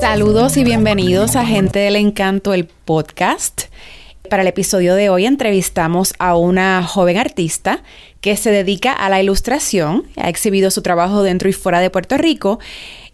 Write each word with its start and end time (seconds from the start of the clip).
Saludos 0.00 0.56
y 0.56 0.64
bienvenidos 0.64 1.36
a 1.36 1.46
Gente 1.46 1.78
del 1.78 1.94
Encanto, 1.94 2.52
el 2.52 2.66
podcast. 2.66 3.69
Para 4.30 4.42
el 4.42 4.48
episodio 4.48 4.94
de 4.94 5.08
hoy 5.08 5.26
entrevistamos 5.26 6.14
a 6.20 6.36
una 6.36 6.84
joven 6.84 7.16
artista 7.16 7.82
que 8.20 8.36
se 8.36 8.52
dedica 8.52 8.92
a 8.92 9.08
la 9.08 9.20
ilustración, 9.20 10.04
ha 10.16 10.28
exhibido 10.28 10.70
su 10.70 10.82
trabajo 10.82 11.24
dentro 11.24 11.48
y 11.48 11.52
fuera 11.52 11.80
de 11.80 11.90
Puerto 11.90 12.16
Rico 12.16 12.60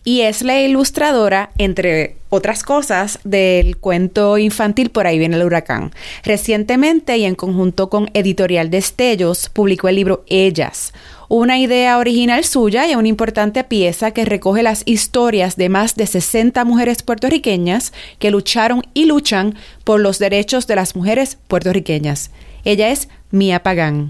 y 0.05 0.21
es 0.21 0.43
la 0.43 0.61
ilustradora, 0.61 1.53
entre 1.57 2.17
otras 2.29 2.63
cosas, 2.63 3.19
del 3.25 3.79
cuento 3.79 4.37
infantil 4.37 4.91
Por 4.91 5.07
ahí 5.07 5.19
viene 5.19 5.37
el 5.37 5.45
huracán. 5.45 5.91
Recientemente 6.23 7.17
y 7.17 7.25
en 7.25 7.35
conjunto 7.35 7.89
con 7.89 8.11
Editorial 8.13 8.69
Destellos 8.69 9.49
publicó 9.49 9.89
el 9.89 9.97
libro 9.97 10.23
Ellas, 10.29 10.93
una 11.29 11.59
idea 11.59 11.99
original 11.99 12.45
suya 12.45 12.87
y 12.87 12.95
una 12.95 13.09
importante 13.09 13.65
pieza 13.65 14.13
que 14.13 14.25
recoge 14.25 14.63
las 14.63 14.87
historias 14.87 15.57
de 15.57 15.69
más 15.69 15.97
de 15.97 16.07
60 16.07 16.65
mujeres 16.65 17.03
puertorriqueñas 17.03 17.93
que 18.19 18.31
lucharon 18.31 18.83
y 18.95 19.07
luchan 19.07 19.55
por 19.85 20.01
los 20.01 20.19
derechos 20.19 20.67
de 20.67 20.77
las 20.77 20.97
mujeres 20.97 21.37
puertorriqueñas. 21.49 22.33
Ella 22.65 22.89
es 22.89 23.09
Mía 23.31 23.61
Pagán. 23.63 24.09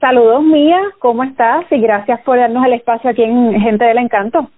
Saludos 0.00 0.42
Mía, 0.42 0.80
¿cómo 0.98 1.24
estás? 1.24 1.66
Y 1.70 1.78
gracias 1.78 2.20
por 2.22 2.38
darnos 2.38 2.64
el 2.64 2.72
espacio 2.72 3.10
aquí 3.10 3.22
en 3.22 3.60
Gente 3.60 3.84
del 3.84 3.98
Encanto. 3.98 4.48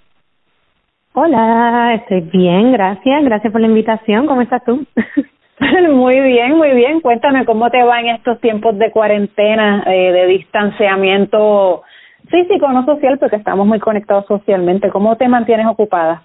Hola, 1.15 1.95
estoy 1.95 2.21
bien, 2.21 2.73
gracias. 2.73 3.23
Gracias 3.24 3.52
por 3.52 3.60
la 3.60 3.66
invitación. 3.66 4.27
¿Cómo 4.27 4.40
estás 4.40 4.65
tú? 4.65 4.87
muy 5.93 6.21
bien, 6.21 6.57
muy 6.57 6.71
bien. 6.73 7.01
Cuéntame 7.01 7.45
cómo 7.45 7.71
te 7.71 7.82
va 7.82 8.01
en 8.01 8.09
estos 8.09 8.41
tiempos 8.41 8.79
de 8.79 8.91
cuarentena, 8.91 9.85
eh, 9.87 10.13
de 10.13 10.27
distanciamiento 10.27 11.82
físico, 12.29 12.68
no 12.73 12.85
social, 12.85 13.18
porque 13.18 13.37
estamos 13.37 13.66
muy 13.66 13.79
conectados 13.79 14.27
socialmente. 14.27 14.90
¿Cómo 14.90 15.16
te 15.16 15.29
mantienes 15.29 15.66
ocupada? 15.66 16.23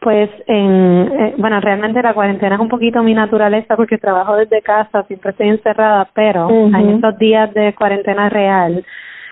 Pues, 0.00 0.30
en, 0.46 1.10
eh, 1.18 1.34
bueno, 1.38 1.60
realmente 1.60 2.02
la 2.02 2.14
cuarentena 2.14 2.56
es 2.56 2.60
un 2.60 2.68
poquito 2.68 3.02
mi 3.02 3.14
naturaleza 3.14 3.76
porque 3.76 3.98
trabajo 3.98 4.36
desde 4.36 4.62
casa, 4.62 5.02
siempre 5.04 5.30
estoy 5.30 5.48
encerrada, 5.48 6.08
pero 6.14 6.48
en 6.50 6.90
estos 6.90 7.18
días 7.18 7.52
de 7.54 7.74
cuarentena 7.74 8.28
real 8.28 8.84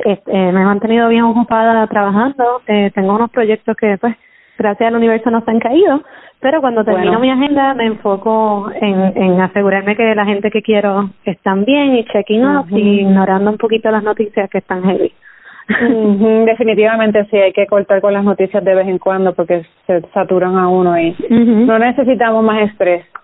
este, 0.05 0.32
me 0.32 0.62
he 0.62 0.64
mantenido 0.64 1.08
bien 1.08 1.22
ocupada 1.25 1.86
trabajando. 1.86 2.62
Eh, 2.66 2.91
tengo 2.94 3.14
unos 3.14 3.30
proyectos 3.30 3.77
que, 3.77 3.98
pues, 3.98 4.16
gracias 4.58 4.88
al 4.88 4.97
universo 4.97 5.30
no 5.30 5.42
se 5.42 5.50
han 5.50 5.60
caído, 5.60 6.02
pero 6.41 6.60
cuando 6.60 6.84
termino 6.84 7.19
mi 7.20 7.30
agenda 7.30 7.74
me 7.74 7.86
enfoco 7.86 8.70
en, 8.80 9.16
en 9.16 9.41
asegurarme 9.41 9.97
que 9.97 10.14
la 10.14 10.24
gente 10.24 10.50
que 10.50 10.62
quiero 10.62 11.10
están 11.24 11.64
bien 11.64 11.97
y 11.97 12.05
checking 12.05 12.44
up 12.44 12.66
y 12.70 13.00
ignorando 13.00 13.50
un 13.50 13.58
poquito 13.58 13.91
las 13.91 14.02
noticias 14.02 14.50
que 14.50 14.58
están 14.58 14.82
heavy. 14.82 15.12
Definitivamente 16.44 17.27
sí, 17.30 17.36
hay 17.36 17.52
que 17.52 17.66
cortar 17.66 18.00
con 18.00 18.12
las 18.12 18.25
noticias 18.25 18.62
de 18.62 18.75
vez 18.75 18.86
en 18.86 18.98
cuando 18.98 19.34
porque 19.34 19.64
se 19.86 20.02
saturan 20.12 20.58
a 20.58 20.69
uno 20.69 20.98
y 20.98 21.16
no 21.30 21.78
necesitamos 21.78 22.44
más 22.44 22.70
estrés. 22.70 23.05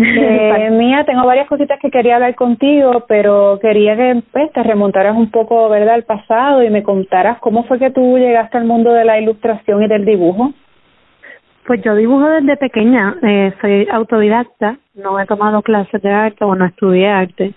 Eh, 0.00 0.70
Mía, 0.70 1.02
tengo 1.04 1.26
varias 1.26 1.48
cositas 1.48 1.76
que 1.80 1.90
quería 1.90 2.14
hablar 2.14 2.36
contigo, 2.36 3.04
pero 3.08 3.58
quería 3.60 3.96
que 3.96 4.22
pues, 4.30 4.52
te 4.52 4.62
remontaras 4.62 5.16
un 5.16 5.28
poco, 5.28 5.68
¿verdad?, 5.68 5.94
al 5.94 6.04
pasado 6.04 6.62
y 6.62 6.70
me 6.70 6.84
contaras 6.84 7.40
cómo 7.40 7.64
fue 7.64 7.80
que 7.80 7.90
tú 7.90 8.16
llegaste 8.16 8.58
al 8.58 8.64
mundo 8.64 8.92
de 8.92 9.04
la 9.04 9.18
ilustración 9.18 9.82
y 9.82 9.88
del 9.88 10.04
dibujo. 10.04 10.52
Pues 11.68 11.82
yo 11.82 11.94
dibujo 11.94 12.26
desde 12.30 12.56
pequeña, 12.56 13.14
eh, 13.20 13.52
soy 13.60 13.86
autodidacta, 13.92 14.78
no 14.94 15.20
he 15.20 15.26
tomado 15.26 15.60
clases 15.60 16.00
de 16.00 16.10
arte 16.10 16.42
o 16.42 16.54
no 16.54 16.64
estudié 16.64 17.10
arte. 17.10 17.52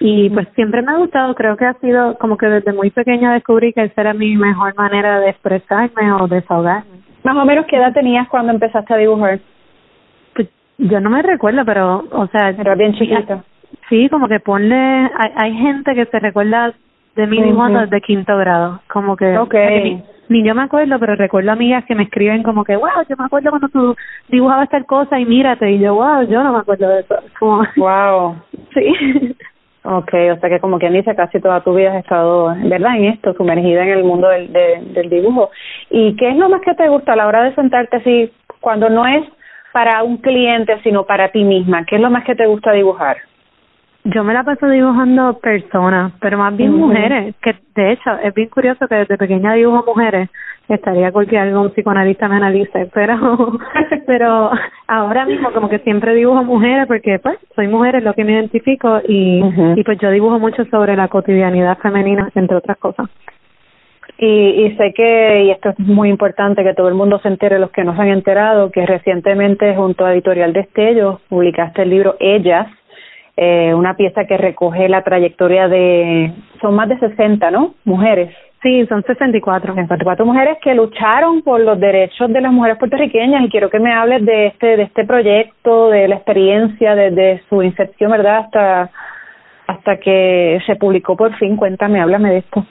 Y 0.00 0.30
pues 0.30 0.48
siempre 0.54 0.80
me 0.80 0.92
ha 0.92 0.96
gustado, 0.96 1.34
creo 1.34 1.58
que 1.58 1.66
ha 1.66 1.74
sido 1.74 2.16
como 2.16 2.38
que 2.38 2.46
desde 2.46 2.72
muy 2.72 2.90
pequeña 2.90 3.34
descubrí 3.34 3.74
que 3.74 3.82
esa 3.82 4.00
era 4.00 4.14
mi 4.14 4.34
mejor 4.34 4.74
manera 4.76 5.20
de 5.20 5.28
expresarme 5.28 6.10
o 6.10 6.26
desahogarme. 6.26 7.02
Más 7.22 7.36
o 7.36 7.44
menos, 7.44 7.66
¿qué 7.66 7.76
edad 7.76 7.92
tenías 7.92 8.26
cuando 8.30 8.50
empezaste 8.50 8.94
a 8.94 8.96
dibujar? 8.96 9.40
Pues 10.34 10.48
yo 10.78 10.98
no 10.98 11.10
me 11.10 11.20
recuerdo, 11.20 11.62
pero, 11.66 12.08
o 12.12 12.26
sea... 12.28 12.48
Era 12.48 12.74
bien 12.76 12.94
chiquita. 12.94 13.44
Sí, 13.90 14.08
como 14.08 14.26
que 14.26 14.40
ponle... 14.40 14.74
Hay, 14.74 15.32
hay 15.36 15.52
gente 15.52 15.94
que 15.94 16.06
se 16.06 16.18
recuerda 16.18 16.72
de 17.16 17.26
mi 17.26 17.42
dibujando 17.42 17.80
desde 17.80 18.00
quinto 18.00 18.36
grado, 18.36 18.80
como 18.88 19.16
que... 19.16 19.38
Okay 19.38 20.02
ni 20.30 20.44
yo 20.44 20.54
me 20.54 20.62
acuerdo, 20.62 20.96
pero 21.00 21.16
recuerdo 21.16 21.50
amigas 21.50 21.84
que 21.86 21.96
me 21.96 22.04
escriben 22.04 22.44
como 22.44 22.64
que, 22.64 22.76
wow, 22.76 23.02
yo 23.08 23.16
me 23.18 23.24
acuerdo 23.24 23.50
cuando 23.50 23.68
tú 23.68 23.96
dibujabas 24.28 24.70
tal 24.70 24.86
cosa 24.86 25.18
y 25.18 25.24
mírate, 25.24 25.68
y 25.72 25.80
yo, 25.80 25.96
wow, 25.96 26.22
yo 26.22 26.44
no 26.44 26.52
me 26.52 26.60
acuerdo 26.60 26.88
de 26.88 27.00
eso. 27.00 27.16
Como... 27.38 27.64
Wow. 27.76 28.36
sí. 28.72 29.34
Okay, 29.82 30.30
o 30.30 30.38
sea 30.38 30.48
que 30.48 30.60
como 30.60 30.78
quien 30.78 30.92
dice, 30.92 31.16
casi 31.16 31.40
toda 31.40 31.62
tu 31.62 31.74
vida 31.74 31.90
has 31.90 32.04
estado, 32.04 32.54
¿verdad?, 32.62 32.96
en 32.96 33.06
esto, 33.06 33.34
sumergida 33.34 33.82
en 33.82 33.88
el 33.88 34.04
mundo 34.04 34.28
del, 34.28 34.52
del 34.52 35.10
dibujo. 35.10 35.50
¿Y 35.90 36.14
qué 36.16 36.30
es 36.30 36.36
lo 36.36 36.48
más 36.48 36.60
que 36.60 36.74
te 36.74 36.88
gusta 36.88 37.14
a 37.14 37.16
la 37.16 37.26
hora 37.26 37.42
de 37.42 37.54
sentarte 37.54 37.96
así, 37.96 38.30
cuando 38.60 38.88
no 38.88 39.06
es 39.06 39.26
para 39.72 40.04
un 40.04 40.18
cliente, 40.18 40.78
sino 40.84 41.06
para 41.06 41.30
ti 41.30 41.42
misma? 41.42 41.84
¿Qué 41.86 41.96
es 41.96 42.02
lo 42.02 42.10
más 42.10 42.24
que 42.24 42.36
te 42.36 42.46
gusta 42.46 42.72
dibujar? 42.72 43.16
Yo 44.04 44.24
me 44.24 44.32
la 44.32 44.44
paso 44.44 44.66
dibujando 44.66 45.38
personas, 45.40 46.12
pero 46.20 46.38
más 46.38 46.56
bien 46.56 46.74
mujeres, 46.74 47.34
que 47.42 47.54
de 47.74 47.92
hecho 47.92 48.10
es 48.22 48.32
bien 48.34 48.48
curioso 48.48 48.88
que 48.88 48.94
desde 48.94 49.18
pequeña 49.18 49.52
dibujo 49.52 49.84
mujeres, 49.86 50.30
estaría 50.74 51.12
cualquier 51.12 51.42
algún 51.42 51.70
psicoanalista 51.70 52.28
me 52.28 52.36
analice, 52.36 52.90
pero 52.94 53.58
pero 54.06 54.50
ahora 54.86 55.26
mismo 55.26 55.52
como 55.52 55.68
que 55.68 55.80
siempre 55.80 56.14
dibujo 56.14 56.42
mujeres 56.44 56.86
porque 56.86 57.18
pues 57.18 57.38
soy 57.54 57.68
mujer 57.68 57.96
es 57.96 58.04
lo 58.04 58.14
que 58.14 58.24
me 58.24 58.32
identifico 58.32 59.00
y, 59.06 59.42
y 59.76 59.84
pues 59.84 59.98
yo 59.98 60.10
dibujo 60.10 60.38
mucho 60.38 60.64
sobre 60.66 60.96
la 60.96 61.08
cotidianidad 61.08 61.78
femenina, 61.78 62.30
entre 62.34 62.56
otras 62.56 62.78
cosas. 62.78 63.08
Y, 64.18 64.26
y 64.26 64.76
sé 64.76 64.92
que, 64.94 65.44
y 65.44 65.50
esto 65.50 65.70
es 65.70 65.78
muy 65.78 66.10
importante, 66.10 66.62
que 66.62 66.74
todo 66.74 66.88
el 66.88 66.94
mundo 66.94 67.18
se 67.20 67.28
entere, 67.28 67.58
los 67.58 67.70
que 67.70 67.84
no 67.84 67.94
se 67.96 68.02
han 68.02 68.08
enterado, 68.08 68.70
que 68.70 68.84
recientemente 68.84 69.74
junto 69.74 70.04
a 70.04 70.12
Editorial 70.12 70.52
Destellos 70.52 71.20
publicaste 71.28 71.82
el 71.82 71.90
libro 71.90 72.16
Ellas, 72.20 72.66
eh, 73.42 73.72
una 73.72 73.94
pieza 73.94 74.26
que 74.26 74.36
recoge 74.36 74.86
la 74.90 75.02
trayectoria 75.02 75.66
de, 75.66 76.30
son 76.60 76.74
más 76.74 76.90
de 76.90 76.98
60, 76.98 77.50
¿no? 77.50 77.72
Mujeres. 77.86 78.36
Sí, 78.62 78.84
son 78.86 79.02
64. 79.02 79.74
64 79.74 80.26
mujeres 80.26 80.58
que 80.62 80.74
lucharon 80.74 81.40
por 81.40 81.58
los 81.58 81.80
derechos 81.80 82.30
de 82.30 82.42
las 82.42 82.52
mujeres 82.52 82.76
puertorriqueñas 82.76 83.42
y 83.42 83.48
quiero 83.48 83.70
que 83.70 83.80
me 83.80 83.94
hables 83.94 84.26
de 84.26 84.48
este 84.48 84.76
de 84.76 84.82
este 84.82 85.06
proyecto, 85.06 85.88
de 85.88 86.08
la 86.08 86.16
experiencia 86.16 86.94
desde 86.94 87.42
su 87.48 87.62
inserción, 87.62 88.10
¿verdad? 88.10 88.40
Hasta 88.40 88.90
hasta 89.68 89.96
que 89.96 90.60
se 90.66 90.76
publicó 90.76 91.16
por 91.16 91.34
fin. 91.36 91.56
Cuéntame, 91.56 91.98
háblame 91.98 92.32
de 92.32 92.38
esto. 92.40 92.66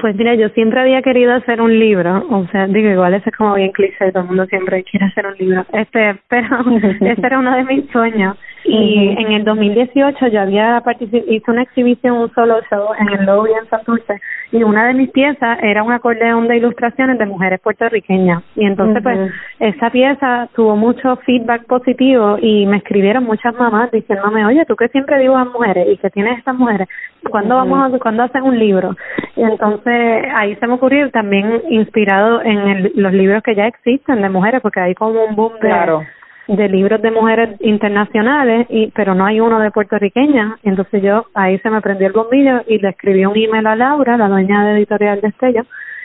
Pues 0.00 0.14
mira, 0.16 0.34
yo 0.34 0.50
siempre 0.50 0.82
había 0.82 1.00
querido 1.00 1.32
hacer 1.32 1.62
un 1.62 1.78
libro, 1.78 2.26
o 2.28 2.46
sea, 2.48 2.66
digo, 2.66 2.90
igual 2.90 3.14
ese 3.14 3.30
es 3.30 3.36
como 3.36 3.54
bien 3.54 3.72
cliché, 3.72 4.12
todo 4.12 4.24
el 4.24 4.28
mundo 4.28 4.44
siempre 4.46 4.84
quiere 4.84 5.06
hacer 5.06 5.24
un 5.26 5.36
libro, 5.38 5.64
este, 5.72 6.16
pero 6.28 6.46
este 7.00 7.26
era 7.26 7.38
uno 7.38 7.56
de 7.56 7.64
mis 7.64 7.88
sueños. 7.90 8.36
Y 8.64 9.14
en 9.18 9.32
el 9.32 9.44
2018 9.44 10.28
yo 10.28 10.40
había 10.40 10.80
participado, 10.82 11.30
hice 11.30 11.50
una 11.50 11.62
exhibición, 11.62 12.16
un 12.16 12.32
solo 12.32 12.60
show 12.70 12.88
en 12.98 13.08
el 13.10 13.26
Lobby 13.26 13.50
en 13.52 13.68
Santurce, 13.68 14.20
y 14.52 14.62
una 14.62 14.86
de 14.86 14.94
mis 14.94 15.10
piezas 15.10 15.58
era 15.62 15.82
un 15.82 15.92
acordeón 15.92 16.48
de 16.48 16.56
ilustraciones 16.56 17.18
de 17.18 17.26
mujeres 17.26 17.60
puertorriqueñas. 17.60 18.42
Y 18.56 18.64
entonces, 18.64 19.02
pues, 19.02 19.32
esa 19.58 19.90
pieza 19.90 20.48
tuvo 20.54 20.76
mucho 20.76 21.16
feedback 21.26 21.66
positivo 21.66 22.38
y 22.40 22.64
me 22.64 22.78
escribieron 22.78 23.24
muchas 23.24 23.54
mamás 23.54 23.90
diciéndome, 23.90 24.46
oye, 24.46 24.64
tú 24.64 24.76
que 24.76 24.88
siempre 24.88 25.18
dibujas 25.18 25.48
mujeres 25.48 25.86
y 25.90 25.98
que 25.98 26.08
tienes 26.10 26.38
estas 26.38 26.56
mujeres, 26.56 26.88
¿cuándo 27.30 27.56
vamos 27.56 27.92
a, 27.92 27.98
cuándo 27.98 28.22
hacen 28.22 28.44
un 28.44 28.58
libro? 28.58 28.96
Y 29.36 29.42
entonces 29.42 30.24
ahí 30.34 30.54
se 30.56 30.66
me 30.66 30.74
ocurrió 30.74 31.10
también 31.10 31.62
inspirado 31.68 32.40
en 32.42 32.58
el, 32.60 32.92
los 32.94 33.12
libros 33.12 33.42
que 33.42 33.54
ya 33.54 33.66
existen 33.66 34.22
de 34.22 34.28
mujeres, 34.30 34.62
porque 34.62 34.80
hay 34.80 34.94
como 34.94 35.22
un 35.22 35.36
boom 35.36 35.52
de 35.60 36.04
de 36.48 36.68
libros 36.68 37.00
de 37.00 37.10
mujeres 37.10 37.50
internacionales, 37.60 38.66
y 38.70 38.90
pero 38.94 39.14
no 39.14 39.24
hay 39.24 39.40
uno 39.40 39.60
de 39.60 39.70
puertorriqueña. 39.70 40.58
Entonces 40.62 41.02
yo 41.02 41.26
ahí 41.34 41.58
se 41.58 41.70
me 41.70 41.80
prendió 41.80 42.06
el 42.06 42.12
bombillo 42.12 42.62
y 42.66 42.78
le 42.78 42.90
escribí 42.90 43.24
un 43.24 43.36
email 43.36 43.66
a 43.66 43.76
Laura, 43.76 44.16
la 44.16 44.28
dueña 44.28 44.64
de 44.66 44.76
Editorial 44.78 45.20
de 45.20 45.28
Estrella, 45.28 45.64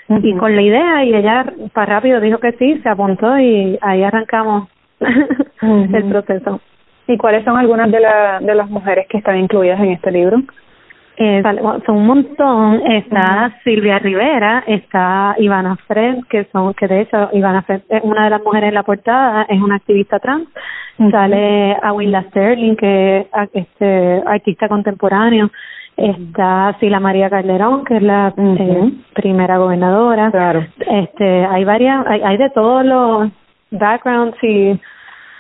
y 0.10 0.36
con 0.38 0.56
la 0.56 0.62
idea, 0.62 1.04
y 1.04 1.14
ella 1.14 1.46
para 1.74 1.96
rápido 1.96 2.20
dijo 2.20 2.40
que 2.40 2.54
sí, 2.54 2.80
se 2.82 2.90
apuntó 2.90 3.38
y 3.38 3.78
ahí 3.82 4.04
arrancamos 4.04 4.68
el 5.62 6.06
proceso. 6.10 6.62
¿Y 7.08 7.18
cuáles 7.18 7.44
son 7.44 7.58
algunas 7.58 7.92
de, 7.92 8.00
la, 8.00 8.40
de 8.40 8.56
las 8.56 8.70
mujeres 8.70 9.08
que 9.08 9.18
están 9.18 9.38
incluidas 9.38 9.80
en 9.80 9.92
este 9.92 10.12
libro? 10.12 10.42
Eh, 11.22 11.44
son 11.86 11.98
un 11.98 12.08
montón. 12.08 12.82
Está 12.86 13.54
Silvia 13.66 14.00
Rivera, 14.00 14.64
está 14.66 15.36
Ivana 15.38 15.76
Fred, 15.86 16.20
que 16.30 16.46
son, 16.46 16.74
que 16.74 16.88
de 16.88 17.02
hecho 17.02 17.30
Ivana 17.34 17.62
Fred 17.64 17.82
es 17.90 18.02
una 18.04 18.24
de 18.24 18.30
las 18.30 18.42
mujeres 18.42 18.70
en 18.70 18.76
la 18.76 18.84
portada, 18.84 19.46
es 19.50 19.62
una 19.62 19.76
activista 19.76 20.20
trans. 20.20 20.48
Sale 21.12 21.78
Awilda 21.84 22.24
Sterling, 22.30 22.76
que 22.78 23.18
es 23.20 23.28
este 23.52 24.24
artista 24.26 24.70
contemporáneo. 24.70 25.52
Está 25.98 26.78
Sila 26.80 27.02
María 27.02 27.30
Calderón, 27.30 27.84
que 27.84 27.98
es 27.98 28.02
la 28.02 28.34
eh, 28.38 28.92
primera 29.14 29.58
gobernadora. 29.58 30.32
Claro. 30.32 30.66
Este, 30.80 31.46
hay 31.46 31.66
varias, 31.66 32.08
hay, 32.08 32.22
hay 32.22 32.38
de 32.38 32.50
todos 32.52 32.86
los 32.86 33.30
backgrounds 33.72 34.42
y 34.42 34.80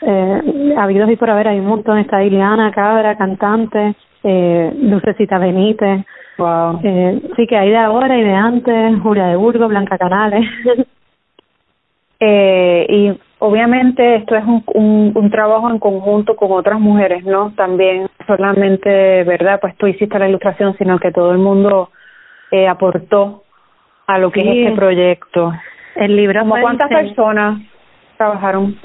eh, 0.01 0.75
habidos 0.77 1.09
y 1.09 1.15
por 1.15 1.29
haber, 1.29 1.47
hay 1.47 1.59
un 1.59 1.67
montón. 1.67 1.99
Está 1.99 2.21
Ileana 2.21 2.71
Cabra, 2.71 3.15
cantante, 3.15 3.95
eh, 4.23 4.73
Lucecita 4.81 5.37
Benítez. 5.37 6.05
Wow. 6.37 6.79
Eh, 6.83 7.21
sí, 7.35 7.47
que 7.47 7.57
hay 7.57 7.69
de 7.69 7.77
ahora 7.77 8.17
y 8.17 8.23
de 8.23 8.33
antes, 8.33 8.99
Julia 9.01 9.27
de 9.27 9.35
Burgos, 9.35 9.69
Blanca 9.69 9.97
Canales. 9.97 10.45
eh, 12.19 12.85
y 12.89 13.19
obviamente 13.39 14.15
esto 14.15 14.35
es 14.35 14.43
un, 14.45 14.63
un, 14.73 15.11
un, 15.15 15.31
trabajo 15.31 15.69
en 15.69 15.79
conjunto 15.79 16.35
con 16.35 16.51
otras 16.51 16.79
mujeres, 16.79 17.23
¿no? 17.25 17.51
También 17.55 18.07
solamente, 18.25 19.23
¿verdad? 19.23 19.59
Pues 19.59 19.75
tú 19.77 19.87
hiciste 19.87 20.19
la 20.19 20.29
ilustración, 20.29 20.75
sino 20.77 20.99
que 20.99 21.11
todo 21.11 21.31
el 21.31 21.39
mundo 21.39 21.89
eh, 22.51 22.67
aportó 22.67 23.43
a 24.07 24.17
lo 24.17 24.31
que 24.31 24.41
es 24.41 24.47
este 24.47 24.75
proyecto. 24.75 25.53
El 25.95 26.15
libro. 26.15 26.41
¿Como 26.41 26.59
cuántas 26.61 26.89
personas 26.89 27.61
trabajaron? 28.17 28.77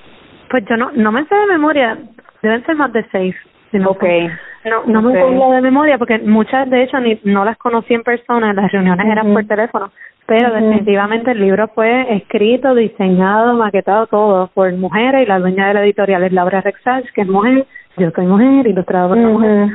Pues 0.50 0.64
yo 0.68 0.76
no, 0.76 0.90
no 0.92 1.12
me 1.12 1.24
sé 1.24 1.34
de 1.34 1.46
memoria, 1.46 1.98
deben 2.42 2.64
ser 2.66 2.76
más 2.76 2.92
de 2.92 3.06
seis. 3.10 3.34
Si 3.70 3.78
no 3.78 3.90
okay. 3.90 4.28
No, 4.64 4.84
no 4.86 5.02
me 5.02 5.18
acuerdo 5.18 5.52
de 5.52 5.60
memoria 5.60 5.98
porque 5.98 6.18
muchas 6.18 6.68
de 6.70 6.82
hecho 6.82 6.98
ni 6.98 7.20
no 7.24 7.44
las 7.44 7.58
conocí 7.58 7.94
en 7.94 8.02
persona, 8.02 8.52
las 8.52 8.72
reuniones 8.72 9.06
eran 9.06 9.32
por 9.32 9.44
teléfono, 9.46 9.90
pero 10.26 10.52
definitivamente 10.54 11.32
el 11.32 11.40
libro 11.40 11.68
fue 11.68 12.16
escrito, 12.16 12.74
diseñado, 12.74 13.54
maquetado 13.54 14.06
todo 14.06 14.48
por 14.54 14.72
mujeres 14.74 15.22
y 15.22 15.26
la 15.26 15.38
dueña 15.38 15.68
de 15.68 15.74
la 15.74 15.84
editorial 15.84 16.24
es 16.24 16.32
Laura 16.32 16.62
Rexach, 16.62 17.04
que 17.12 17.22
es 17.22 17.28
mujer, 17.28 17.66
yo 17.98 18.10
soy 18.10 18.26
mujer, 18.26 18.66
ilustrado 18.66 19.10
por 19.10 19.18
una 19.18 19.28
mujer, 19.28 19.68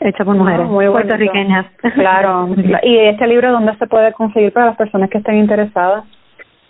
hecha 0.00 0.24
por 0.24 0.36
mujeres 0.36 0.66
muy 0.66 0.88
puertorriqueñas. 0.88 1.66
Claro. 1.94 2.48
¿Y 2.82 2.98
este 2.98 3.26
libro 3.28 3.52
dónde 3.52 3.76
se 3.76 3.86
puede 3.86 4.12
conseguir 4.12 4.52
para 4.52 4.66
las 4.66 4.76
personas 4.76 5.08
que 5.08 5.18
estén 5.18 5.36
interesadas? 5.36 6.04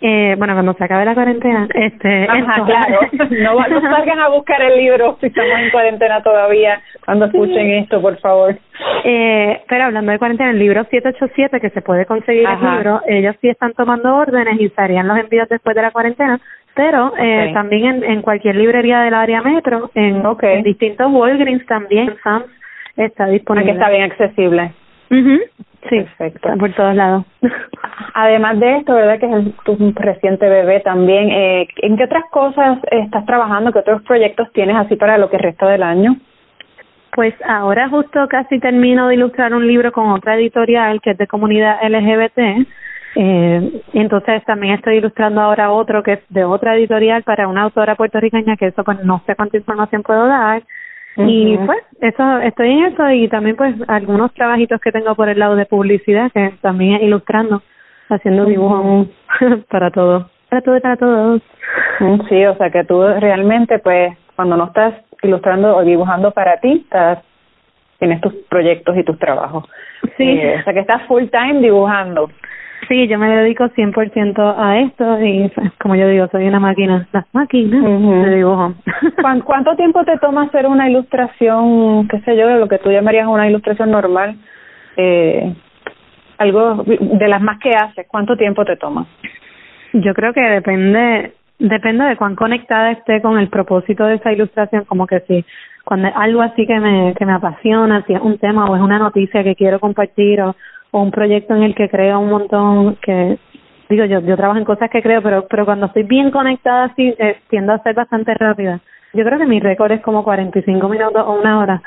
Eh, 0.05 0.35
bueno, 0.37 0.53
cuando 0.53 0.73
se 0.73 0.83
acabe 0.83 1.05
la 1.05 1.13
cuarentena, 1.13 1.65
este, 1.73 2.27
Ajá, 2.29 2.65
claro. 2.65 2.99
No, 3.29 3.67
no 3.69 3.81
salgan 3.95 4.19
a 4.19 4.27
buscar 4.27 4.61
el 4.61 4.77
libro 4.77 5.17
si 5.21 5.27
estamos 5.27 5.57
en 5.59 5.69
cuarentena 5.71 6.21
todavía 6.21 6.81
cuando 7.05 7.25
escuchen 7.27 7.69
esto, 7.69 8.01
por 8.01 8.17
favor. 8.19 8.57
Eh, 9.05 9.61
pero 9.69 9.85
hablando 9.85 10.11
de 10.11 10.19
cuarentena, 10.19 10.49
el 10.51 10.59
libro 10.59 10.83
787 10.83 11.61
que 11.61 11.69
se 11.69 11.81
puede 11.81 12.05
conseguir 12.05 12.45
Ajá. 12.45 12.67
el 12.67 12.73
libro, 12.75 13.01
ellos 13.07 13.33
sí 13.39 13.47
están 13.47 13.71
tomando 13.75 14.13
órdenes 14.13 14.59
y 14.59 14.67
se 14.67 14.81
harían 14.81 15.07
los 15.07 15.17
envíos 15.17 15.47
después 15.47 15.73
de 15.73 15.81
la 15.83 15.91
cuarentena, 15.91 16.37
pero 16.75 17.13
eh, 17.17 17.39
Okay. 17.43 17.53
también 17.53 17.85
en, 17.85 18.03
en 18.03 18.21
cualquier 18.21 18.55
librería 18.57 18.99
del 19.03 19.13
área 19.13 19.41
metro, 19.41 19.89
en, 19.95 20.25
Okay. 20.25 20.57
en 20.57 20.63
distintos 20.63 21.07
Walgreens 21.13 21.65
también, 21.65 22.13
Sam's, 22.23 22.47
está 22.97 23.23
Aquí 23.23 23.33
disponible. 23.35 23.71
está 23.71 23.89
bien 23.89 24.03
accesible. 24.03 24.73
Ujú, 25.09 25.39
Sí, 25.89 25.99
Perfecto. 25.99 26.47
está 26.49 26.55
por 26.57 26.73
todos 26.73 26.95
lados. 26.95 27.25
Además 28.13 28.59
de 28.59 28.77
esto, 28.77 28.93
¿verdad? 28.95 29.19
Que 29.19 29.25
es 29.25 29.33
el- 29.33 29.53
tu 29.65 29.93
reciente 29.95 30.47
bebé 30.47 30.79
también. 30.79 31.29
Eh, 31.29 31.67
¿En 31.77 31.97
qué 31.97 32.05
otras 32.05 32.23
cosas 32.31 32.79
estás 32.91 33.25
trabajando? 33.25 33.71
¿Qué 33.71 33.79
otros 33.79 34.01
proyectos 34.03 34.51
tienes 34.53 34.75
así 34.77 34.95
para 34.95 35.17
lo 35.17 35.29
que 35.29 35.37
resta 35.37 35.67
del 35.67 35.83
año? 35.83 36.15
Pues 37.15 37.33
ahora 37.47 37.89
justo 37.89 38.27
casi 38.27 38.59
termino 38.59 39.07
de 39.07 39.15
ilustrar 39.15 39.53
un 39.53 39.67
libro 39.67 39.91
con 39.91 40.09
otra 40.11 40.35
editorial 40.35 40.99
que 41.01 41.11
es 41.11 41.17
de 41.17 41.27
comunidad 41.27 41.77
LGBT. 41.83 42.65
Eh, 43.15 43.81
entonces 43.93 44.43
también 44.45 44.73
estoy 44.73 44.95
ilustrando 44.97 45.39
ahora 45.41 45.71
otro 45.71 46.01
que 46.01 46.13
es 46.13 46.19
de 46.29 46.43
otra 46.43 46.75
editorial 46.75 47.21
para 47.21 47.47
una 47.47 47.61
autora 47.61 47.93
puertorriqueña 47.93 48.55
que 48.57 48.67
eso 48.67 48.83
pues 48.83 49.03
no 49.03 49.21
sé 49.27 49.35
cuánta 49.35 49.57
información 49.57 50.01
puedo 50.01 50.25
dar. 50.27 50.63
Y 51.17 51.57
pues 51.57 51.79
eso 52.01 52.37
estoy 52.39 52.71
en 52.71 52.85
eso 52.85 53.09
y 53.11 53.27
también 53.27 53.55
pues 53.55 53.75
algunos 53.87 54.33
trabajitos 54.33 54.81
que 54.81 54.91
tengo 54.91 55.13
por 55.15 55.29
el 55.29 55.39
lado 55.39 55.55
de 55.55 55.65
publicidad 55.65 56.31
que 56.31 56.53
también 56.61 57.01
ilustrando, 57.03 57.61
haciendo 58.09 58.45
dibujos 58.45 59.07
para 59.69 59.91
todo, 59.91 60.29
para 60.49 60.61
todo 60.61 60.77
y 60.77 60.81
para 60.81 60.97
todos. 60.97 61.41
Mm, 61.99 62.21
Sí, 62.29 62.45
o 62.45 62.55
sea 62.57 62.71
que 62.71 62.83
tú 62.83 63.03
realmente, 63.03 63.79
pues, 63.79 64.17
cuando 64.35 64.57
no 64.57 64.65
estás 64.65 64.95
ilustrando 65.21 65.77
o 65.77 65.83
dibujando 65.83 66.31
para 66.31 66.57
ti, 66.57 66.81
estás 66.83 67.19
tienes 67.99 68.19
tus 68.19 68.33
proyectos 68.49 68.97
y 68.97 69.03
tus 69.03 69.17
trabajos. 69.17 69.63
Sí. 70.17 70.27
Eh, 70.27 70.57
o 70.59 70.63
sea 70.63 70.73
que 70.73 70.81
estás 70.81 71.03
full 71.03 71.23
time 71.31 71.61
dibujando. 71.61 72.29
Sí, 72.87 73.07
yo 73.07 73.17
me 73.19 73.29
dedico 73.35 73.65
100% 73.69 74.55
a 74.57 74.79
esto 74.79 75.19
y 75.21 75.51
como 75.79 75.95
yo 75.95 76.07
digo, 76.07 76.27
soy 76.31 76.47
una 76.47 76.59
máquina, 76.59 77.07
las 77.11 77.25
máquinas 77.33 77.81
Ujú. 77.81 78.23
de 78.23 78.35
dibujo. 78.35 78.73
¿Cuán- 79.21 79.41
¿Cuánto 79.41 79.75
tiempo 79.75 80.03
te 80.03 80.17
toma 80.17 80.43
hacer 80.43 80.67
una 80.67 80.89
ilustración, 80.89 82.07
qué 82.07 82.19
sé 82.21 82.35
yo, 82.37 82.47
de 82.47 82.57
lo 82.59 82.67
que 82.67 82.79
tú 82.79 82.91
llamarías 82.91 83.27
una 83.27 83.47
ilustración 83.47 83.91
normal? 83.91 84.35
Eh, 84.97 85.53
algo 86.37 86.83
de 86.83 87.27
las 87.27 87.41
más 87.41 87.59
que 87.59 87.71
haces, 87.71 88.05
¿cuánto 88.07 88.35
tiempo 88.35 88.65
te 88.65 88.75
toma? 88.75 89.05
Yo 89.93 90.13
creo 90.13 90.33
que 90.33 90.41
depende 90.41 91.33
depende 91.59 92.03
de 92.05 92.17
cuán 92.17 92.35
conectada 92.35 92.91
esté 92.91 93.21
con 93.21 93.37
el 93.37 93.47
propósito 93.47 94.05
de 94.05 94.15
esa 94.15 94.33
ilustración, 94.33 94.83
como 94.85 95.07
que 95.07 95.21
si 95.21 95.45
cuando 95.85 96.09
algo 96.15 96.41
así 96.41 96.65
que 96.65 96.79
me 96.79 97.13
que 97.13 97.25
me 97.25 97.33
apasiona, 97.33 98.03
si 98.05 98.13
es 98.13 98.19
un 98.21 98.37
tema 98.39 98.65
o 98.65 98.75
es 98.75 98.81
una 98.81 98.97
noticia 98.99 99.43
que 99.43 99.55
quiero 99.55 99.79
compartir 99.79 100.41
o, 100.41 100.55
o 100.93 101.01
un 101.01 101.11
proyecto 101.11 101.55
en 101.55 101.63
el 101.63 101.75
que 101.75 101.89
creo 101.89 102.19
un 102.19 102.29
montón 102.29 102.95
que 103.01 103.37
digo 103.89 104.05
yo 104.05 104.19
yo 104.21 104.37
trabajo 104.37 104.59
en 104.59 104.65
cosas 104.65 104.89
que 104.89 105.01
creo, 105.01 105.21
pero 105.21 105.45
pero 105.49 105.65
cuando 105.65 105.87
estoy 105.87 106.03
bien 106.03 106.31
conectada 106.31 106.85
así 106.85 107.13
eh, 107.17 107.37
tiendo 107.49 107.73
a 107.73 107.79
ser 107.83 107.95
bastante 107.95 108.33
rápida. 108.35 108.79
Yo 109.13 109.23
creo 109.25 109.37
que 109.39 109.45
mi 109.45 109.59
récord 109.59 109.91
es 109.91 110.01
como 110.01 110.23
45 110.23 110.87
minutos 110.89 111.23
o 111.25 111.33
una 111.39 111.59
hora, 111.59 111.81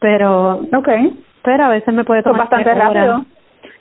pero 0.00 0.60
Okay. 0.72 1.22
pero 1.42 1.64
a 1.66 1.68
veces 1.68 1.92
me 1.94 2.04
puede 2.04 2.22
tomar 2.22 2.40
bastante 2.48 2.74
rápido. 2.74 3.24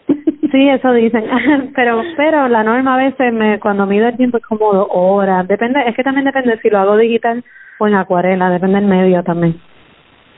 Sí, 0.51 0.69
eso 0.69 0.93
dicen, 0.93 1.25
pero 1.75 2.01
pero 2.15 2.47
la 2.47 2.63
norma 2.63 2.93
a 2.95 2.97
veces 2.97 3.33
me 3.33 3.59
cuando 3.59 3.85
mido 3.87 4.07
el 4.07 4.15
tiempo 4.15 4.37
es 4.37 4.43
como 4.45 4.71
dos 4.73 4.87
horas, 4.91 5.47
depende, 5.47 5.81
es 5.87 5.95
que 5.95 6.03
también 6.03 6.25
depende 6.25 6.57
si 6.61 6.69
lo 6.69 6.77
hago 6.79 6.95
digital 6.97 7.43
o 7.79 7.87
en 7.87 7.95
acuarela, 7.95 8.49
depende 8.51 8.75
del 8.79 8.87
medio 8.87 9.23
también. 9.23 9.59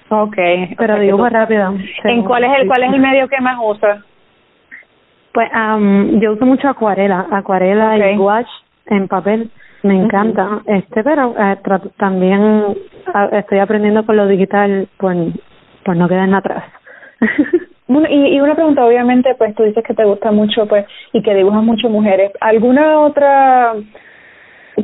Okay. 0.10 0.74
Pero 0.78 0.94
o 0.94 0.98
sea 0.98 1.04
dibujo 1.06 1.28
tú- 1.28 1.34
rápido. 1.34 1.74
¿En 2.06 2.24
cuál 2.24 2.46
es 2.46 2.52
el 2.62 2.68
cuál 2.68 2.84
es 2.84 2.94
el 2.94 3.00
medio 3.00 3.28
que 3.28 3.42
más 3.42 3.58
usas? 3.62 4.00
Pues 5.38 5.52
am, 5.54 6.20
yo 6.20 6.32
uso 6.32 6.48
mucho 6.48 6.68
acuarela, 6.68 7.28
acuarela 7.30 7.94
Ok. 7.94 8.16
y 8.16 8.18
wash 8.18 8.48
en 8.88 9.08
papel, 9.08 9.52
me 9.84 9.94
encanta, 9.94 10.62
este, 10.66 11.04
pero 11.04 11.36
eh, 11.38 11.58
también 11.98 12.76
estoy 13.34 13.60
aprendiendo 13.60 14.04
con 14.04 14.18
lo 14.18 14.26
digital 14.26 14.88
por 14.98 15.14
por 15.86 15.96
no 15.96 16.10
quedarme 16.10 16.38
atrás. 16.38 16.64
Bueno, 17.88 18.08
y, 18.10 18.36
y 18.36 18.42
una 18.42 18.54
pregunta, 18.56 18.84
obviamente, 18.84 19.34
pues 19.36 19.56
tú 19.56 19.64
dices 19.64 19.82
que 19.82 19.94
te 19.94 20.04
gusta 20.04 20.32
mucho, 20.32 20.66
pues, 20.66 20.86
y 21.14 21.22
que 21.22 21.34
dibujas 21.34 21.64
mucho 21.64 21.88
mujeres. 21.88 22.34
¿Alguna 22.42 23.00
otra 23.00 23.76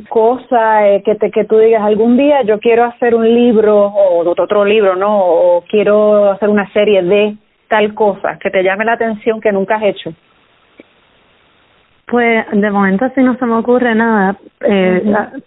cosa 0.08 0.88
eh, 0.88 1.02
que 1.04 1.16
te 1.16 1.30
que 1.32 1.44
tú 1.44 1.58
digas 1.58 1.82
algún 1.82 2.16
día 2.16 2.44
yo 2.44 2.60
quiero 2.60 2.86
hacer 2.86 3.14
un 3.14 3.28
libro 3.28 3.88
o 3.88 4.30
otro 4.30 4.64
libro, 4.64 4.96
no? 4.96 5.18
O 5.20 5.64
quiero 5.68 6.32
hacer 6.32 6.48
una 6.48 6.72
serie 6.72 7.02
de 7.02 7.36
tal 7.68 7.94
cosa 7.96 8.38
que 8.40 8.52
te 8.52 8.64
llame 8.64 8.86
la 8.86 8.94
atención 8.94 9.42
que 9.42 9.52
nunca 9.52 9.76
has 9.78 9.84
hecho. 9.84 10.14
Pues 12.14 12.46
de 12.52 12.70
momento 12.70 13.10
sí 13.16 13.24
no 13.24 13.36
se 13.40 13.46
me 13.48 13.56
ocurre 13.56 13.96
nada, 13.96 14.38
eh, 14.62 15.04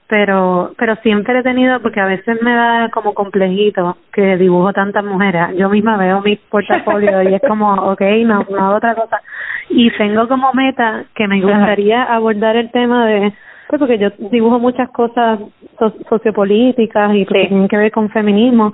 pero 0.08 0.73
pero 0.76 0.96
siempre 0.96 1.38
he 1.38 1.42
tenido, 1.44 1.80
porque 1.80 2.00
a 2.00 2.06
veces 2.06 2.42
me 2.42 2.52
da 2.56 2.88
como 2.88 3.14
complejito 3.14 3.96
que 4.12 4.37
dibujo 4.37 4.73
tantas 4.73 5.04
mujeres. 5.04 5.56
Yo 5.56 5.68
misma 5.68 5.96
veo 5.96 6.23
mi 6.23 6.35
portafolio 6.35 7.23
y 7.23 7.35
es 7.35 7.42
como, 7.46 7.73
okay, 7.92 8.25
no, 8.25 8.44
no 8.50 8.66
hago 8.66 8.76
otra 8.78 8.96
cosa. 8.96 9.20
Y 9.68 9.92
tengo 9.92 10.26
como 10.26 10.52
meta 10.54 11.04
que 11.14 11.28
me 11.28 11.40
gustaría 11.40 12.02
abordar 12.02 12.56
el 12.56 12.68
tema 12.73 13.06
de, 13.06 13.32
pues 13.68 13.78
porque 13.78 13.99
yo 13.99 14.11
dibujo 14.32 14.58
muchas 14.58 14.90
cosas 14.90 15.38
so- 15.78 15.94
sociopolíticas 16.08 17.14
y 17.14 17.26
que 17.26 17.46
tienen 17.46 17.68
que 17.68 17.76
ver 17.76 17.92
con 17.92 18.11
feminismo. 18.11 18.73